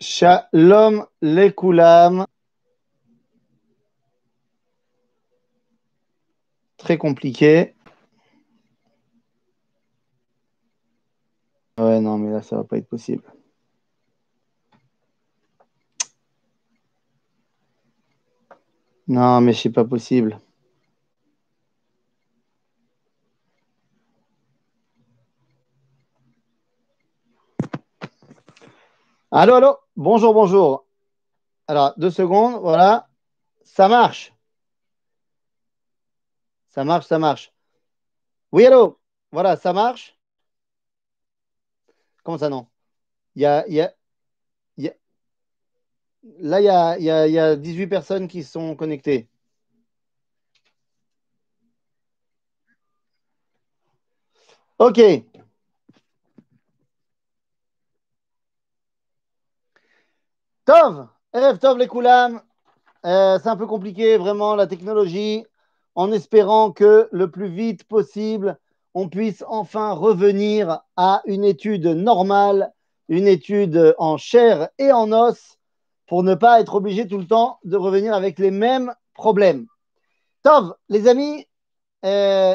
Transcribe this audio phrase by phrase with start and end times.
[0.00, 2.24] Shalom Lekulam.
[6.76, 7.74] Très compliqué.
[11.78, 13.22] Ouais, non, mais là, ça va pas être possible.
[19.08, 20.38] Non, mais c'est pas possible.
[29.30, 30.86] Allô, allô, bonjour, bonjour.
[31.68, 33.08] Alors, deux secondes, voilà.
[33.64, 34.34] Ça marche.
[36.70, 37.52] Ça marche, ça marche.
[38.52, 39.00] Oui, allô,
[39.32, 40.18] voilà, ça marche.
[42.22, 42.66] Comment ça, non?
[43.36, 43.94] Il y a, y a,
[44.78, 44.94] y a-
[46.38, 49.28] Là, il y a, y a, y a 18 personnes qui sont connectées.
[54.78, 54.98] Ok.
[60.68, 62.42] Tov, Erev Tov les Koulam.
[63.06, 65.46] Euh, c'est un peu compliqué, vraiment, la technologie,
[65.94, 68.58] en espérant que le plus vite possible,
[68.92, 72.70] on puisse enfin revenir à une étude normale,
[73.08, 75.56] une étude en chair et en os,
[76.06, 79.68] pour ne pas être obligé tout le temps de revenir avec les mêmes problèmes.
[80.42, 81.46] Tov, les amis,
[82.04, 82.54] euh,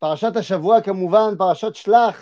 [0.00, 2.16] Parashat Hashavua, Kamouvan, Parashat Shlach.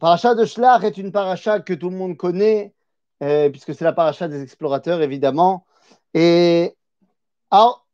[0.00, 2.74] Parashat de Shlach est une paracha que tout le monde connaît,
[3.22, 5.66] euh, puisque c'est la paracha des explorateurs, évidemment.
[6.14, 6.76] Et
[7.50, 7.86] alors,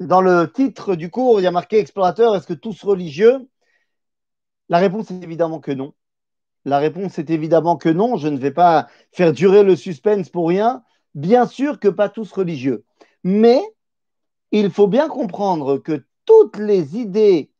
[0.00, 3.48] dans le titre du cours, il y a marqué explorateurs, est-ce que tous religieux?
[4.68, 5.94] La réponse est évidemment que non.
[6.64, 8.16] La réponse est évidemment que non.
[8.16, 10.82] Je ne vais pas faire durer le suspense pour rien.
[11.14, 12.84] Bien sûr que pas tous religieux.
[13.24, 13.60] Mais
[14.50, 17.50] il faut bien comprendre que toutes les idées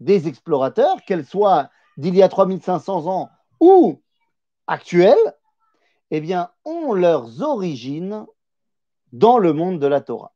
[0.00, 4.02] des explorateurs, qu'elles soient d'il y a 3500 ans ou
[4.66, 5.33] actuelles,
[6.10, 8.26] eh bien, ont leurs origines
[9.12, 10.32] dans le monde de la Torah.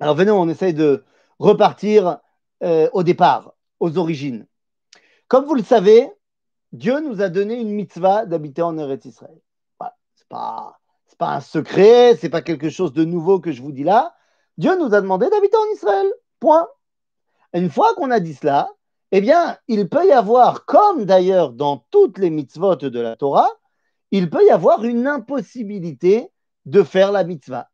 [0.00, 1.04] Alors venez, on essaye de
[1.38, 2.18] repartir
[2.62, 4.46] euh, au départ, aux origines.
[5.28, 6.10] Comme vous le savez,
[6.72, 9.38] Dieu nous a donné une mitzvah d'habiter en Eretz Israël.
[9.78, 9.96] Voilà.
[10.28, 13.84] Pas, c'est pas un secret, c'est pas quelque chose de nouveau que je vous dis
[13.84, 14.14] là.
[14.56, 16.06] Dieu nous a demandé d'habiter en Israël.
[16.40, 16.68] Point.
[17.54, 18.68] Une fois qu'on a dit cela,
[19.12, 23.48] eh bien, il peut y avoir, comme d'ailleurs dans toutes les mitzvot de la Torah,
[24.10, 26.30] il peut y avoir une impossibilité
[26.66, 27.68] de faire la mitzvah.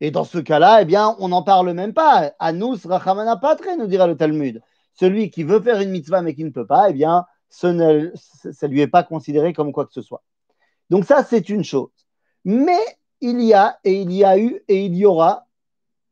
[0.00, 2.32] Et dans ce cas-là, eh bien, on n'en parle même pas.
[2.38, 4.62] Anus rachamana patre, nous dira le Talmud.
[4.94, 8.10] Celui qui veut faire une mitzvah mais qui ne peut pas, eh bien, ce ne,
[8.14, 10.22] ça ne lui est pas considéré comme quoi que ce soit.
[10.90, 11.90] Donc ça, c'est une chose.
[12.44, 12.78] Mais
[13.20, 15.46] il y a, et il y a eu, et il y aura,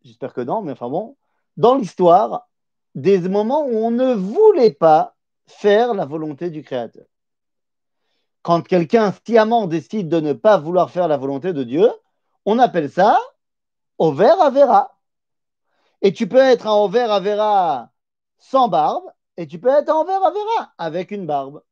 [0.02, 1.16] j'espère que non, mais enfin bon,
[1.56, 2.48] dans l'histoire,
[2.94, 5.14] des moments où on ne voulait pas
[5.46, 7.04] faire la volonté du Créateur.
[8.44, 11.90] Quand quelqu'un sciemment décide de ne pas vouloir faire la volonté de Dieu,
[12.44, 13.18] on appelle ça
[13.96, 14.98] over avera.
[16.02, 17.90] Et tu peux être un over avera
[18.38, 19.04] sans barbe,
[19.38, 21.62] et tu peux être un over avera avec une barbe.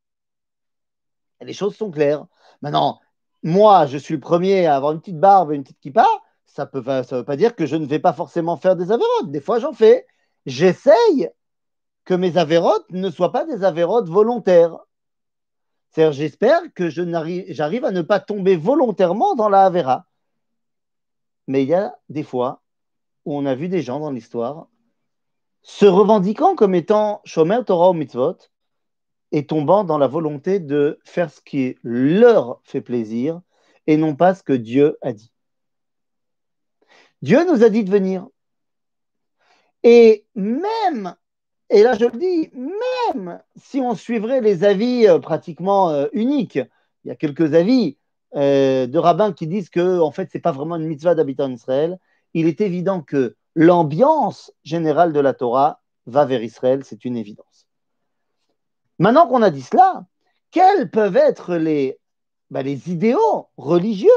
[1.41, 2.25] Les choses sont claires.
[2.63, 2.99] Maintenant,
[3.43, 6.07] moi, je suis le premier à avoir une petite barbe et une petite kippa.
[6.47, 9.29] Ça ne veut pas dire que je ne vais pas forcément faire des avérotes.
[9.29, 10.07] Des fois, j'en fais.
[10.47, 11.29] J'essaye
[12.03, 14.79] que mes avérotes ne soient pas des avérotes volontaires.
[15.93, 17.03] C'est-à-dire, j'espère que je
[17.49, 20.07] j'arrive à ne pas tomber volontairement dans la avéra.
[21.47, 22.63] Mais il y a des fois
[23.25, 24.67] où on a vu des gens dans l'histoire
[25.61, 28.37] se revendiquant comme étant Shomer Torah ou Mitzvot
[29.31, 33.41] et tombant dans la volonté de faire ce qui leur fait plaisir
[33.85, 35.31] et non pas ce que Dieu a dit.
[37.21, 38.27] Dieu nous a dit de venir.
[39.83, 41.15] Et même,
[41.73, 42.51] et là je le dis,
[43.13, 46.59] même si on suivrait les avis euh, pratiquement euh, uniques,
[47.03, 47.97] il y a quelques avis
[48.35, 51.51] euh, de rabbins qui disent que en fait c'est pas vraiment une mitzvah d'habiter en
[51.51, 51.97] Israël,
[52.35, 57.67] il est évident que l'ambiance générale de la Torah va vers Israël, c'est une évidence.
[58.99, 60.05] Maintenant qu'on a dit cela,
[60.51, 61.99] quels peuvent être les,
[62.51, 64.09] bah, les idéaux religieux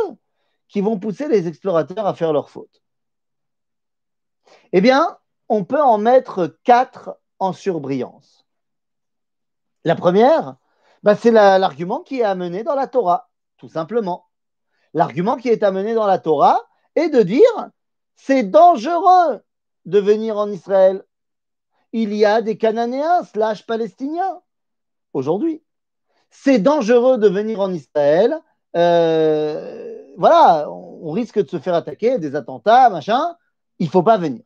[0.69, 2.82] qui vont pousser les explorateurs à faire leurs fautes
[4.75, 5.16] Eh bien,
[5.48, 8.46] on peut en mettre quatre en surbrillance.
[9.84, 10.56] La première,
[11.02, 13.28] bah, c'est l'argument qui est amené dans la Torah,
[13.58, 14.26] tout simplement.
[14.94, 16.60] L'argument qui est amené dans la Torah
[16.94, 17.70] est de dire
[18.16, 19.42] c'est dangereux
[19.84, 21.04] de venir en Israël.
[21.92, 24.40] Il y a des Cananéens slash Palestiniens
[25.12, 25.62] aujourd'hui.
[26.30, 28.40] C'est dangereux de venir en Israël.
[28.74, 33.36] Euh, voilà, on risque de se faire attaquer, des attentats, machin.
[33.78, 34.45] Il ne faut pas venir.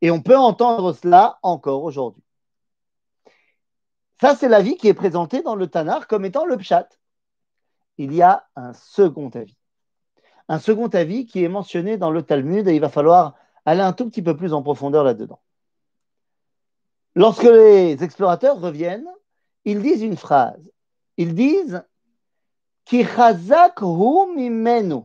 [0.00, 2.22] Et on peut entendre cela encore aujourd'hui.
[4.20, 6.88] Ça, c'est l'avis qui est présenté dans le Tanar comme étant le Pshat.
[7.98, 9.56] il y a un second avis.
[10.48, 13.34] Un second avis qui est mentionné dans le Talmud et il va falloir
[13.64, 15.40] aller un tout petit peu plus en profondeur là-dedans.
[17.14, 19.08] Lorsque les explorateurs reviennent,
[19.64, 20.70] ils disent une phrase.
[21.16, 21.84] Ils disent
[22.84, 23.04] Ki
[24.34, 25.02] mimenu,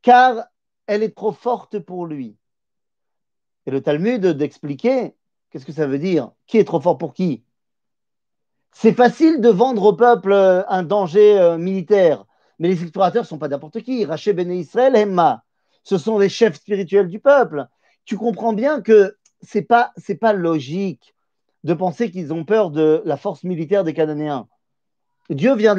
[0.00, 0.46] car
[0.86, 2.39] elle est trop forte pour lui.
[3.66, 5.14] Et le Talmud d'expliquer
[5.50, 6.30] qu'est-ce que ça veut dire?
[6.46, 7.44] Qui est trop fort pour qui?
[8.72, 12.24] C'est facile de vendre au peuple euh, un danger euh, militaire,
[12.58, 14.04] mais les explorateurs ne sont pas n'importe qui.
[14.04, 15.44] Raché Bene Israël, Hemma,
[15.82, 17.66] ce sont les chefs spirituels du peuple.
[18.04, 21.14] Tu comprends bien que c'est pas c'est pas logique
[21.64, 24.48] de penser qu'ils ont peur de la force militaire des Cananéens.
[25.28, 25.78] Dieu vient de